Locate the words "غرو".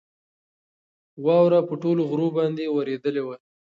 2.09-2.27